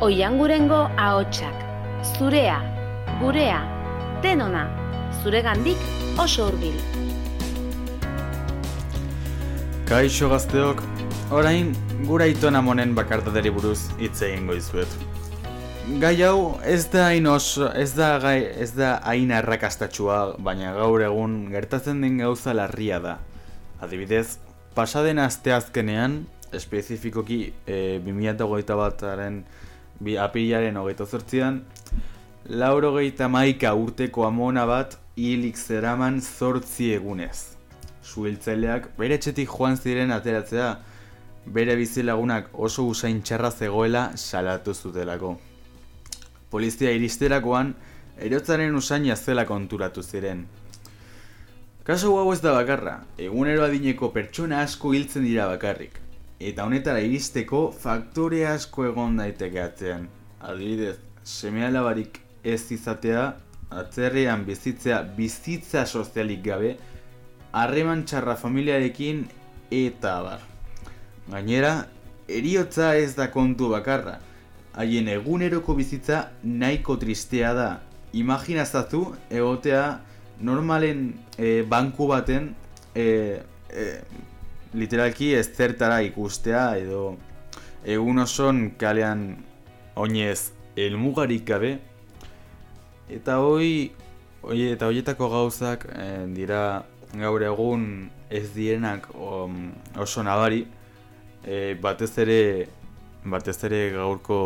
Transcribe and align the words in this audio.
Oiangurengo 0.00 0.88
ahotsak, 0.96 1.56
zurea, 2.16 2.54
gurea, 3.20 3.58
denona, 4.24 4.62
zuregandik 5.20 5.76
oso 6.16 6.46
hurbil. 6.46 6.78
Kaixo 9.84 10.30
gazteok, 10.32 10.80
orain 11.36 11.74
gura 12.08 12.30
itona 12.32 12.64
monen 12.64 12.96
bakartateri 12.96 13.52
buruz 13.52 13.90
hitz 14.00 14.22
egingo 14.24 14.56
izuet. 14.56 14.96
Gai 16.00 16.16
hau 16.24 16.56
ez 16.64 16.86
da 16.88 17.10
hain 17.10 17.28
oso, 17.28 17.68
ez 17.68 17.92
da 17.92 18.14
gai, 18.24 18.38
ez 18.56 18.72
da 18.72 18.96
hain 19.04 19.36
arrakastatxua, 19.36 20.38
baina 20.40 20.72
gaur 20.80 21.04
egun 21.12 21.42
gertatzen 21.52 22.00
den 22.00 22.22
gauza 22.24 22.56
larria 22.56 23.04
da. 23.04 23.18
Adibidez, 23.84 24.38
pasaden 24.72 25.20
asteazkenean, 25.20 26.22
espezifikoki 26.56 27.50
e, 27.68 27.98
2008 28.00 28.78
bataren 28.80 29.42
bi 30.00 30.16
apilaren 30.16 30.76
hogeita 30.76 31.06
zortzian, 31.06 31.62
lauro 32.48 32.92
maika 33.28 33.74
urteko 33.74 34.26
amona 34.26 34.66
bat 34.66 34.98
hilik 35.16 35.56
zeraman 35.56 36.20
zortzi 36.20 36.94
egunez. 36.94 37.56
Suhiltzaileak 38.02 38.96
bere 38.98 39.14
etxetik 39.14 39.48
joan 39.48 39.76
ziren 39.76 40.10
ateratzea, 40.10 40.78
bere 41.46 41.76
bizilagunak 41.76 42.48
oso 42.54 42.84
usain 42.88 43.22
txarra 43.22 43.50
zegoela 43.50 44.10
salatu 44.16 44.74
zutelako. 44.74 45.36
Polizia 46.50 46.90
iristerakoan, 46.90 47.74
erotzaren 48.18 48.74
usaina 48.74 49.16
zela 49.16 49.44
konturatu 49.46 50.02
ziren. 50.02 50.46
Kaso 51.84 52.16
hau 52.18 52.32
ez 52.32 52.40
da 52.40 52.52
bakarra, 52.52 53.00
egunero 53.18 53.64
adineko 53.64 54.10
pertsona 54.14 54.60
asko 54.62 54.92
hiltzen 54.94 55.24
dira 55.24 55.46
bakarrik. 55.48 56.09
Eta 56.40 56.64
honetara 56.64 57.02
iristeko 57.04 57.66
faktore 57.76 58.46
asko 58.48 58.86
egon 58.88 59.18
daiteke 59.20 59.60
atzean. 59.60 60.06
Adibidez, 60.40 60.96
seme 61.22 61.66
alabarik 61.66 62.16
ez 62.42 62.62
izatea, 62.72 63.26
atzerrean 63.70 64.46
bizitzea 64.46 65.02
bizitza 65.18 65.84
sozialik 65.86 66.40
gabe, 66.46 66.70
harreman 67.52 68.06
txarra 68.08 68.38
familiarekin 68.40 69.26
eta 69.70 70.16
abar. 70.22 70.40
Gainera, 71.30 71.74
eriotza 72.26 72.94
ez 72.96 73.12
da 73.18 73.28
kontu 73.30 73.68
bakarra, 73.74 74.16
haien 74.80 75.12
eguneroko 75.12 75.76
bizitza 75.76 76.30
nahiko 76.42 76.96
tristea 76.96 77.52
da. 77.54 77.70
Imaginazatu 78.16 79.04
egotea 79.30 80.00
normalen 80.40 81.12
e, 81.36 81.62
banku 81.68 82.08
baten 82.10 82.54
e, 82.94 83.04
e, 83.70 83.84
literalki 84.74 85.32
ez 85.34 85.48
zertara 85.50 86.00
ikustea 86.06 86.76
edo 86.78 87.16
egun 87.84 88.22
oson 88.22 88.70
kalean 88.78 89.44
oinez 89.96 90.52
elmugarik 90.76 91.46
gabe. 91.46 91.78
Eta 93.10 93.40
hoi 93.42 93.90
hoi 94.42 94.60
eta 94.72 94.86
hoietako 94.86 95.28
gauzak 95.32 95.86
e, 95.90 96.26
dira 96.34 96.84
gaur 97.14 97.42
egun 97.42 98.10
ez 98.30 98.46
dienak 98.54 99.08
um, 99.14 99.72
oso 99.98 100.22
nabari. 100.22 100.66
E, 101.44 101.74
batez 101.80 102.12
ere 102.18 102.68
batez 103.24 103.58
ere 103.64 103.90
gaurko 103.96 104.38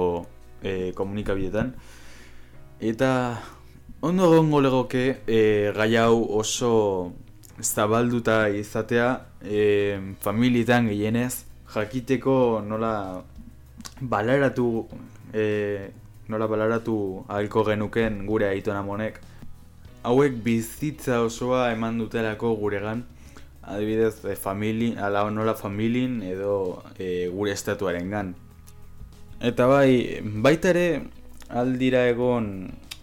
e, 0.63 0.93
komunikabidetan 0.95 1.75
eta 2.81 3.41
ondo 4.03 4.29
gongo 4.29 4.61
legoke 4.61 5.05
e, 5.27 5.73
gai 5.77 5.97
hau 5.97 6.25
oso 6.39 7.13
zabalduta 7.61 8.49
izatea 8.49 9.27
e, 9.43 10.01
familietan 10.21 10.89
gehienez 10.89 11.45
jakiteko 11.75 12.63
nola 12.67 13.23
balaratu 14.01 14.87
e, 15.33 15.91
nola 16.29 16.49
balaratu 16.49 17.25
ahalko 17.29 17.65
genuken 17.65 18.27
gure 18.27 18.49
aitona 18.49 18.83
monek 18.83 19.21
hauek 20.03 20.41
bizitza 20.45 21.21
osoa 21.21 21.71
eman 21.73 21.99
dutelako 21.99 22.57
guregan. 22.57 23.05
Adibidez 23.65 24.25
e, 24.25 24.35
famili, 24.37 24.93
ala 25.01 25.31
nola 25.31 25.55
familin 25.55 26.23
edo 26.23 26.83
e, 26.99 27.29
gure 27.33 27.53
estatuaren 27.53 28.11
gan 28.11 28.35
eta 29.45 29.67
bai 29.69 30.21
baita 30.23 30.71
ere 30.73 31.03
aldira 31.49 32.07
egon 32.09 32.47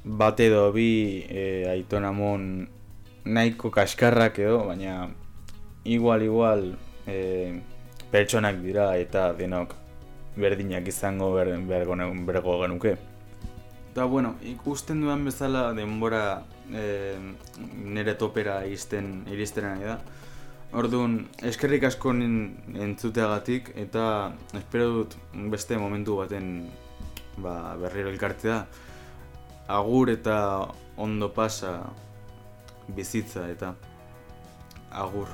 bat 0.04 0.40
edo 0.40 0.72
bi 0.74 1.22
e, 1.30 1.68
aitonamon 1.70 2.68
nahiko 3.26 3.72
kaskarrak 3.72 4.40
edo, 4.40 4.66
baina 4.68 5.10
igual 5.84 6.24
igual 6.24 6.76
e, 7.08 7.62
pertsonak 8.12 8.62
dira 8.62 8.96
eta 8.98 9.32
denok 9.34 9.76
berdinak 10.36 10.88
izango 10.88 11.34
ber, 11.34 11.58
bergo 12.26 12.62
genuke. 12.62 12.98
Eta 13.92 14.06
bueno, 14.06 14.36
ikusten 14.42 15.02
duan 15.02 15.26
bezala 15.26 15.74
denbora 15.74 16.46
e, 16.72 17.18
nire 17.76 18.16
topera 18.16 18.62
iristen, 18.66 19.26
iristen 19.28 19.68
nahi 19.68 19.84
da. 19.84 19.98
Orduan, 20.72 21.26
eskerrik 21.44 21.84
asko 21.84 22.14
entzuteagatik 22.16 23.74
eta 23.76 24.32
espero 24.56 24.86
dut 24.94 25.18
beste 25.52 25.76
momentu 25.76 26.16
baten 26.22 26.70
ba, 27.44 27.76
berriro 27.76 28.10
elkartzea. 28.14 28.62
Agur 29.68 30.10
eta 30.14 30.38
ondo 30.96 31.34
pasa 31.36 31.92
bizitza 32.96 33.48
eta 33.50 33.76
agur. 34.92 35.28